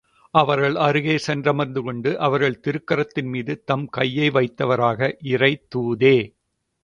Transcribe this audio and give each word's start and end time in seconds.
அவர்களருகே 0.33 1.15
சென்றமர்ந்து 1.27 1.81
கொண்டு, 1.81 2.19
அவர்கள் 2.19 2.59
திருக் 2.59 2.87
கரத்தின் 2.91 3.29
மீது 3.29 3.63
தம் 3.63 3.85
கையை 3.89 4.29
வைத்தவராக 4.29 5.11
இறை 5.27 5.65
தூதே! 5.69 6.17